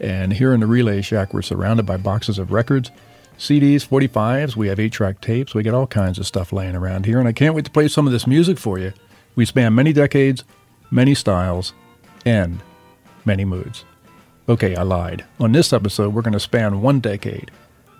And 0.00 0.32
here 0.32 0.54
in 0.54 0.60
the 0.60 0.66
Relay 0.66 1.02
Shack, 1.02 1.34
we're 1.34 1.42
surrounded 1.42 1.84
by 1.84 1.98
boxes 1.98 2.38
of 2.38 2.52
records, 2.52 2.90
CDs, 3.42 3.84
45s, 3.84 4.54
we 4.54 4.68
have 4.68 4.78
8 4.78 4.92
track 4.92 5.20
tapes, 5.20 5.52
we 5.52 5.64
got 5.64 5.74
all 5.74 5.88
kinds 5.88 6.16
of 6.16 6.28
stuff 6.28 6.52
laying 6.52 6.76
around 6.76 7.06
here. 7.06 7.18
And 7.18 7.26
I 7.26 7.32
can't 7.32 7.56
wait 7.56 7.64
to 7.64 7.72
play 7.72 7.88
some 7.88 8.06
of 8.06 8.12
this 8.12 8.24
music 8.24 8.56
for 8.56 8.78
you. 8.78 8.92
We 9.34 9.46
span 9.46 9.74
many 9.74 9.92
decades, 9.92 10.44
many 10.92 11.12
styles, 11.16 11.72
and 12.24 12.60
many 13.24 13.44
moods. 13.44 13.84
Okay, 14.48 14.76
I 14.76 14.82
lied. 14.82 15.24
On 15.40 15.50
this 15.50 15.72
episode, 15.72 16.14
we're 16.14 16.22
going 16.22 16.34
to 16.34 16.38
span 16.38 16.82
one 16.82 17.00
decade, 17.00 17.50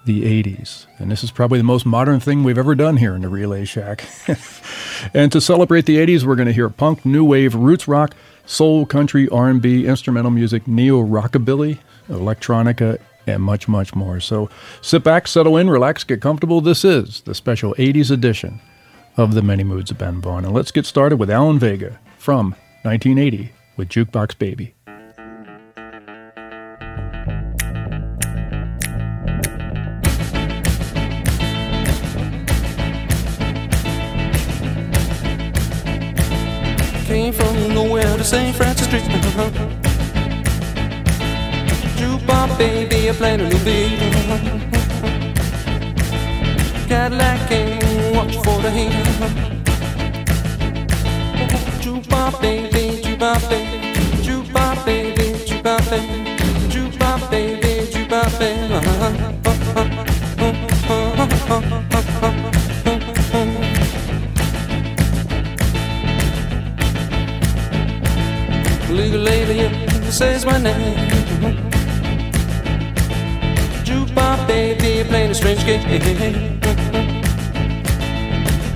the 0.05 0.23
80s. 0.45 0.87
And 1.01 1.11
this 1.11 1.25
is 1.25 1.33
probably 1.33 1.59
the 1.59 1.65
most 1.65 1.87
modern 1.87 2.21
thing 2.21 2.45
we've 2.45 2.57
ever 2.57 2.77
done 2.77 2.99
here 2.99 3.17
in 3.17 3.23
the 3.23 3.29
Relay 3.29 3.65
Shack. 3.65 4.05
and 5.13 5.33
to 5.33 5.41
celebrate 5.41 5.87
the 5.87 5.97
80s, 5.97 6.23
we're 6.23 6.37
going 6.37 6.47
to 6.47 6.55
hear 6.55 6.69
punk, 6.69 7.05
new 7.05 7.25
wave, 7.25 7.57
roots 7.57 7.89
rock, 7.89 8.15
soul, 8.47 8.87
country, 8.87 9.29
R&B, 9.29 9.89
instrumental 9.89 10.31
music, 10.31 10.69
neo 10.69 11.03
rockabilly, 11.03 11.79
electronica, 12.09 13.01
and 13.27 13.43
much, 13.43 13.69
much 13.69 13.95
more. 13.95 14.21
So 14.21 14.49
sit 14.81 15.05
back, 15.05 15.27
settle 15.27 15.57
in, 15.57 15.71
relax, 15.71 16.05
get 16.05 16.21
comfortable. 16.21 16.61
This 16.61 16.85
is 16.85 17.21
the 17.23 17.35
special 17.35 17.75
80s 17.75 18.11
edition 18.11 18.61
of 19.17 19.35
the 19.35 19.43
Many 19.43 19.65
Moods 19.65 19.91
of 19.91 19.99
Ben 19.99 20.21
Vaughn. 20.21 20.45
And 20.45 20.55
let's 20.55 20.71
get 20.71 20.87
started 20.87 21.17
with 21.17 21.31
Alan 21.31 21.59
Vega 21.59 21.99
from 22.19 22.55
1980 22.83 23.53
with 23.77 23.89
Jukebox 23.89 24.39
Baby. 24.39 24.75
Came 37.07 37.33
from 37.35 37.75
nowhere 37.75 38.17
to 38.17 38.25
St. 38.25 38.57
Francis 38.57 38.87
Street. 38.87 39.83
Baby, 42.59 43.09
I 43.09 43.13
played 43.13 43.41
a 43.41 43.49
new 43.49 43.59
beat. 43.65 43.99
Cadillac 46.89 47.49
came, 47.49 48.15
watch 48.15 48.37
for 48.45 48.61
the 48.63 48.71
heat. 48.71 48.93
Jukebox 51.83 52.41
baby, 52.41 53.03
jukebox 53.03 53.49
baby, 53.49 53.79
jukebox 54.23 54.85
baby, 54.85 55.27
jukebox 55.49 55.91
baby, 55.91 56.13
jukebox 56.73 57.31
baby, 57.31 57.73
jukebox 57.91 58.39
baby. 58.39 58.73
Legal 68.91 69.21
lady 69.21 70.13
says 70.13 70.45
my 70.45 70.59
name. 70.59 71.22
Playing 75.05 75.31
a 75.31 75.35
strange 75.35 75.65
game. 75.65 76.61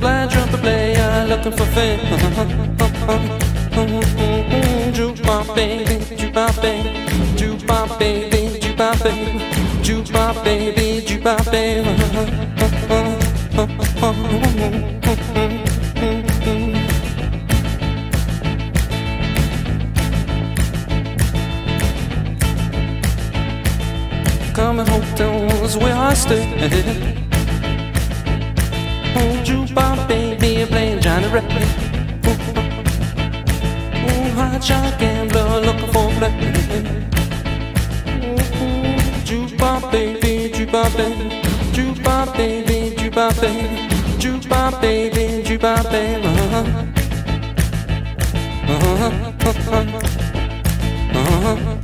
Blind 0.00 0.30
trumpet 0.30 0.60
player 0.60 1.26
looking 1.28 1.52
for 1.52 1.66
fame. 1.66 2.00
Baby, 5.54 6.00
jukebox 7.36 7.98
baby, 7.98 8.44
jukebox 8.56 9.02
baby, 9.02 9.40
jukebox 9.82 10.44
baby, 10.44 11.00
baby, 11.10 11.84
baby. 14.70 14.95
is 25.76 25.82
where 25.82 25.94
I 25.94 26.14
stand. 26.14 26.72
Oh, 29.16 29.42
jukebox 29.44 30.08
baby 30.08 30.66
playing 30.66 31.00
Johnny 31.00 31.28
Rappin'. 31.28 31.68
Oh, 34.08 34.30
hot 34.36 34.64
shot 34.64 34.98
gambler 34.98 35.60
looking 35.60 35.92
for 35.92 36.08
blood. 36.18 36.32
Jukebox 39.26 39.90
baby, 39.92 40.50
jukebox 40.54 40.96
baby, 40.96 41.24
jukebox 41.72 42.36
baby, 42.36 42.96
jukebox 42.96 43.40
baby, 43.40 43.88
jukebox 44.18 44.80
baby, 44.80 45.42
jukebox 45.42 45.90
baby. 45.90 46.26
Uh-huh. 46.26 46.64
Uh-huh. 48.68 49.10
Uh-huh. 49.46 49.82
Uh-huh. 51.14 51.75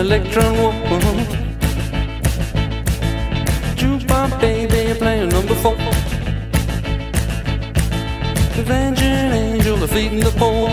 electron 0.00 0.56
woman. 0.56 1.26
Jukebox 3.76 4.40
baby 4.40 4.98
playing 4.98 5.28
number 5.28 5.54
four. 5.56 5.76
The 8.56 8.62
vengeance 8.64 9.34
angel 9.34 9.76
defeating 9.76 10.20
the 10.20 10.32
four. 10.40 10.68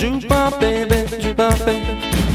Jukebox 0.00 0.60
baby, 0.60 0.98
jukebox 1.22 1.66
baby, 1.66 1.92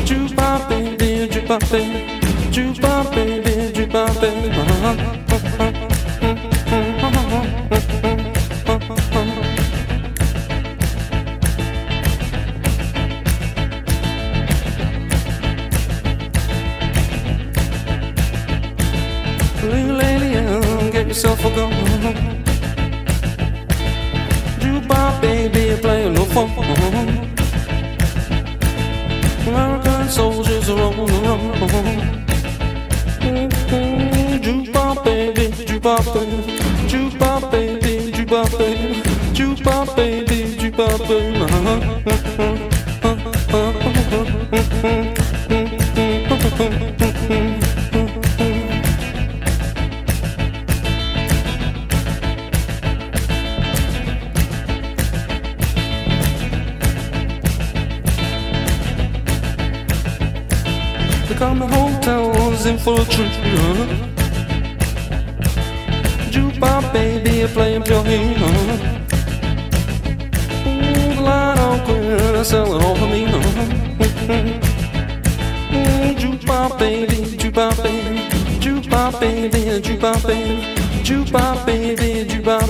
jukebox 0.07 0.69
baby, 0.69 1.29
jukebox 1.31 1.71
baby, 1.71 2.19
jukebox 2.51 3.15
baby, 3.15 3.51
jukebox 3.73 4.21
baby. 4.21 4.49
Uh-huh. 4.49 5.22
baby, 79.19 79.81
jukebox 79.81 80.23
baby, 80.23 80.75
jukebox 81.03 81.65
baby, 81.65 82.25
jukebox. 82.25 82.69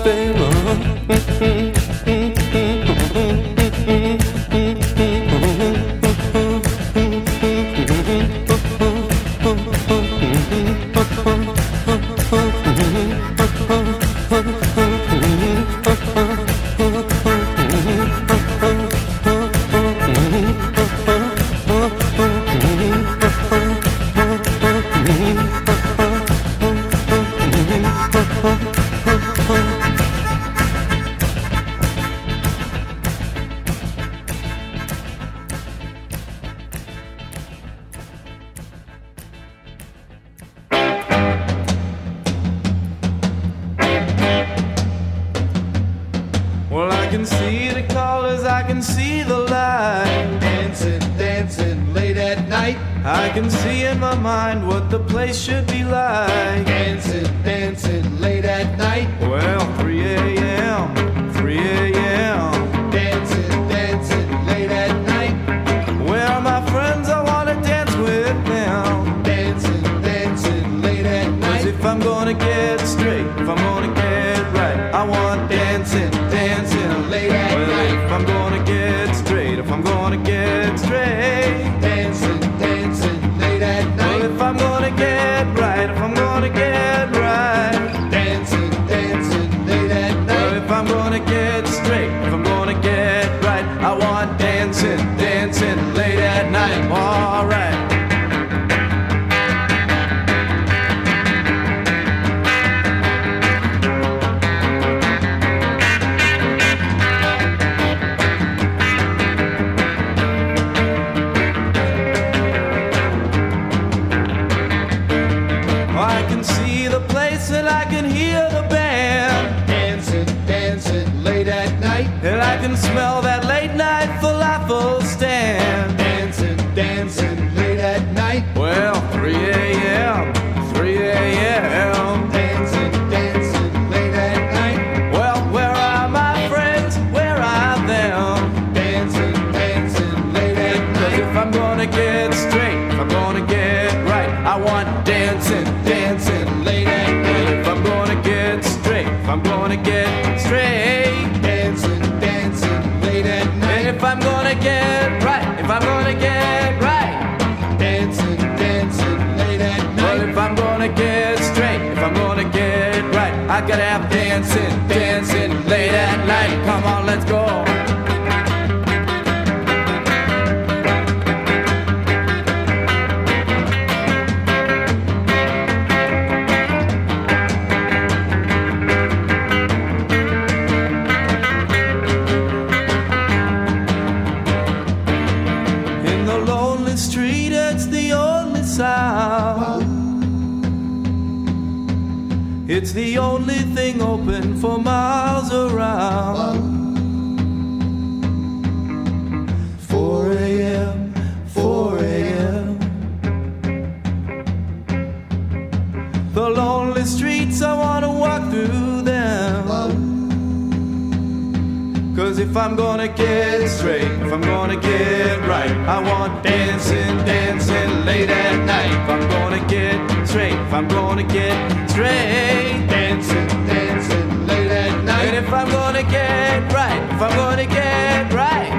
gonna 214.74 214.98
get 214.98 215.48
right. 215.48 215.72
I 215.88 216.00
want 216.00 216.44
dancing, 216.44 217.18
dancing 217.26 218.06
late 218.06 218.30
at 218.30 218.66
night. 218.66 218.92
If 218.92 219.10
I'm 219.10 219.30
gonna 219.30 219.68
get 219.68 220.28
straight, 220.28 220.54
if 220.54 220.74
I'm 220.74 220.88
gonna 220.88 221.24
get 221.24 221.90
straight. 221.90 222.88
Dancing, 222.88 223.48
dancing 223.68 224.48
late 224.48 224.72
at 224.72 225.04
night. 225.04 225.28
And 225.28 225.46
if 225.46 225.54
I'm 225.54 225.70
gonna 225.70 226.04
get 226.04 226.72
right, 226.74 227.04
if 227.14 227.22
I'm 227.22 227.36
gonna 227.36 227.66
get 227.66 228.34
right. 228.34 228.70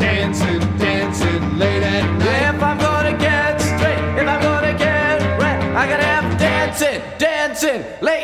Dancing, 0.00 0.60
dancing 0.78 1.58
late 1.58 1.82
at 1.82 2.04
night. 2.18 2.54
If 2.54 2.62
I'm 2.62 2.78
gonna 2.78 3.16
get 3.18 3.60
straight, 3.60 3.98
if 4.20 4.26
I'm 4.26 4.42
gonna 4.42 4.78
get 4.78 5.20
right, 5.38 5.60
I 5.76 5.86
gotta 5.86 6.04
have 6.04 6.38
dancing, 6.38 7.00
dancing 7.18 7.84
late. 8.00 8.23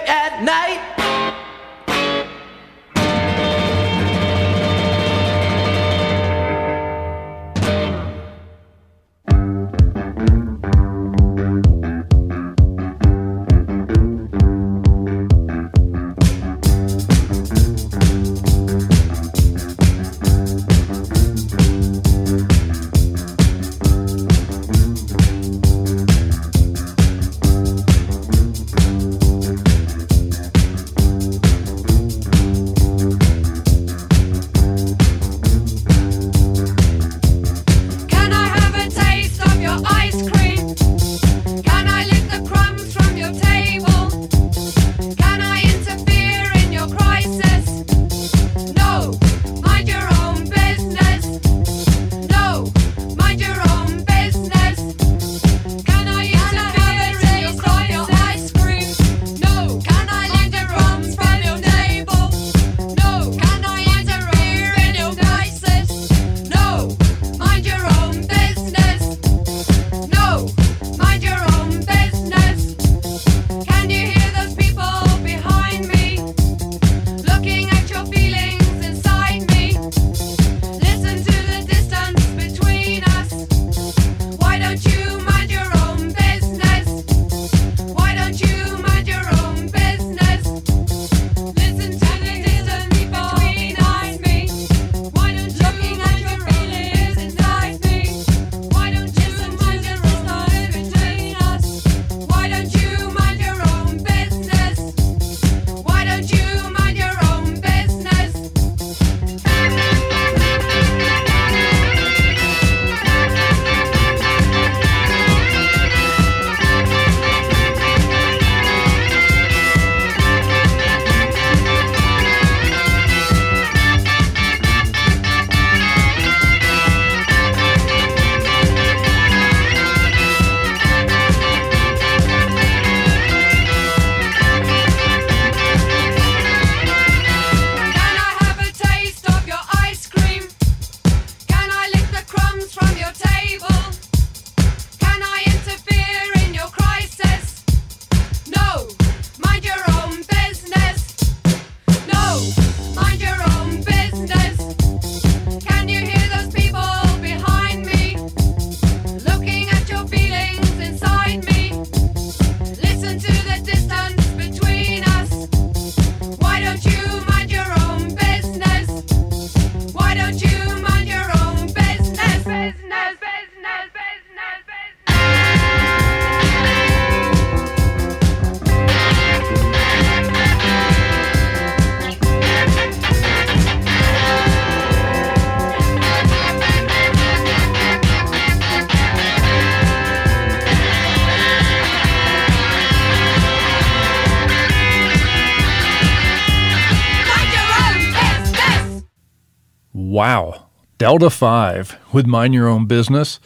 Wow. 200.11 200.67
Delta 200.99 201.31
5 201.31 201.97
with 202.13 202.27
Mind 202.27 202.53
Your 202.53 202.67
Own 202.67 202.87
Business. 202.87 203.39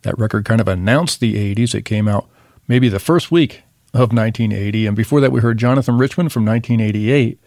That 0.00 0.18
record 0.18 0.46
kind 0.46 0.58
of 0.58 0.66
announced 0.66 1.20
the 1.20 1.54
80s. 1.54 1.74
It 1.74 1.82
came 1.82 2.08
out 2.08 2.30
maybe 2.66 2.88
the 2.88 2.98
first 2.98 3.30
week 3.30 3.64
of 3.92 4.10
1980. 4.10 4.86
And 4.86 4.96
before 4.96 5.20
that, 5.20 5.32
we 5.32 5.42
heard 5.42 5.58
Jonathan 5.58 5.98
Richman 5.98 6.30
from 6.30 6.46
1988 6.46 7.38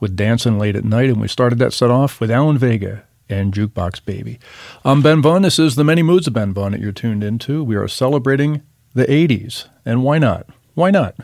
with 0.00 0.16
Dancing 0.16 0.58
Late 0.58 0.74
at 0.74 0.86
Night. 0.86 1.10
And 1.10 1.20
we 1.20 1.28
started 1.28 1.58
that 1.58 1.74
set 1.74 1.90
off 1.90 2.18
with 2.18 2.30
Alan 2.30 2.56
Vega 2.56 3.04
and 3.28 3.52
Jukebox 3.52 4.02
Baby. 4.06 4.38
I'm 4.86 5.02
Ben 5.02 5.20
Vaughn. 5.20 5.42
This 5.42 5.58
is 5.58 5.76
The 5.76 5.84
Many 5.84 6.02
Moods 6.02 6.26
of 6.26 6.32
Ben 6.32 6.54
Vaughn 6.54 6.72
that 6.72 6.80
you're 6.80 6.92
tuned 6.92 7.22
into. 7.22 7.62
We 7.62 7.76
are 7.76 7.88
celebrating 7.88 8.62
the 8.94 9.04
80s. 9.04 9.66
And 9.84 10.02
why 10.02 10.16
not? 10.16 10.46
Why 10.72 10.90
not? 10.90 11.14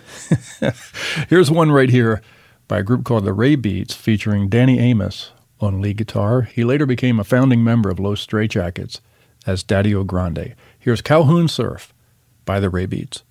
Here's 1.30 1.50
one 1.50 1.72
right 1.72 1.88
here 1.88 2.20
by 2.68 2.80
a 2.80 2.82
group 2.82 3.04
called 3.04 3.24
the 3.24 3.34
Raybeats 3.34 3.94
featuring 3.94 4.50
Danny 4.50 4.78
Amis 4.78 5.30
on 5.60 5.80
lead 5.80 5.96
guitar. 5.96 6.42
He 6.42 6.64
later 6.64 6.86
became 6.86 7.18
a 7.18 7.24
founding 7.24 7.62
member 7.64 7.90
of 7.90 7.98
Los 7.98 8.24
Straitjackets 8.24 9.00
as 9.46 9.62
Daddy 9.62 9.94
O 9.94 10.04
Grande. 10.04 10.54
Here's 10.78 11.02
Calhoun 11.02 11.48
Surf 11.48 11.92
by 12.44 12.60
the 12.60 12.70
Raybeats. 12.70 13.22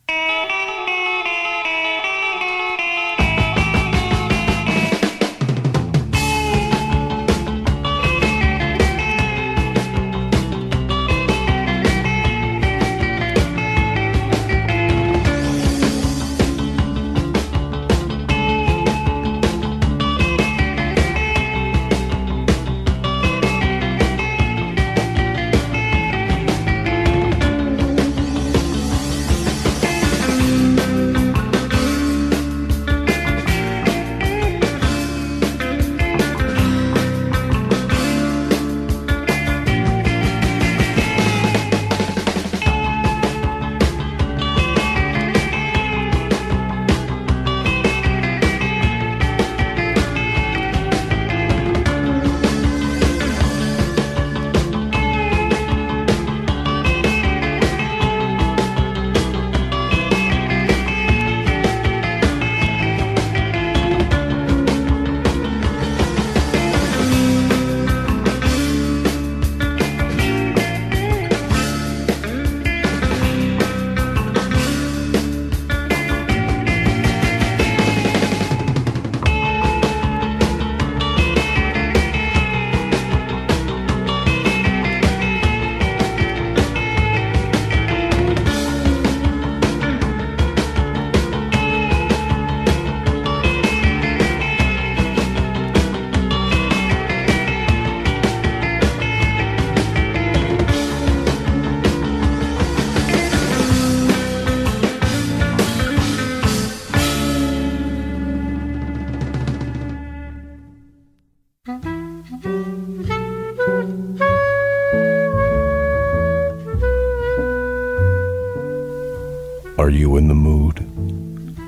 You 119.97 120.15
in 120.17 120.27
the 120.27 120.35
mood? 120.35 120.85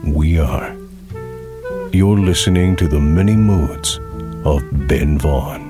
We 0.05 0.37
are. 0.39 0.75
You're 1.91 2.19
listening 2.19 2.75
to 2.75 2.87
the 2.87 2.99
many 2.99 3.35
moods 3.35 3.99
of 4.45 4.61
Ben 4.87 5.17
Vaughn. 5.17 5.68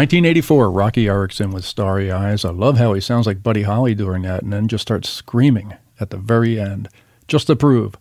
1984, 0.00 0.70
Roky 0.70 1.08
Erickson 1.08 1.50
with 1.50 1.62
Starry 1.62 2.10
Eyes. 2.10 2.46
I 2.46 2.48
love 2.48 2.78
how 2.78 2.94
he 2.94 3.02
sounds 3.02 3.26
like 3.26 3.42
Buddy 3.42 3.64
Holly 3.64 3.94
during 3.94 4.22
that 4.22 4.42
and 4.42 4.50
then 4.50 4.66
just 4.66 4.80
starts 4.80 5.10
screaming 5.10 5.74
at 6.00 6.08
the 6.08 6.16
very 6.16 6.58
end, 6.58 6.88
just 7.28 7.48
to 7.48 7.54
prove 7.54 7.98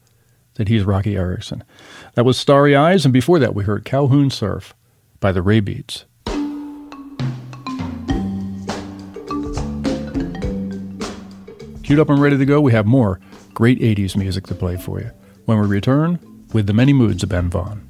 that 0.54 0.70
he's 0.70 0.86
Roky 0.86 1.18
Erickson. 1.18 1.62
That 2.14 2.24
was 2.24 2.38
Starry 2.38 2.74
Eyes, 2.74 3.04
and 3.04 3.12
before 3.12 3.38
that, 3.40 3.54
we 3.54 3.66
heard 3.66 3.84
Calhoun 3.84 4.30
Surf 4.30 4.74
by 5.20 5.34
the 5.34 5.42
Raybeats. 5.42 6.06
Queued 11.84 12.00
up 12.00 12.10
and 12.10 12.22
ready 12.22 12.38
to 12.38 12.46
go, 12.46 12.62
we 12.62 12.72
have 12.72 12.86
more 12.86 13.20
great 13.54 13.78
80s 13.82 14.16
music 14.16 14.48
to 14.48 14.56
play 14.56 14.78
for 14.78 15.02
you 15.02 15.12
when 15.44 15.60
we 15.60 15.68
return 15.68 16.18
with 16.54 16.66
the 16.66 16.74
many 16.74 16.94
moods 16.94 17.24
of 17.24 17.28
Ben 17.28 17.50
Vaughn. 17.50 17.89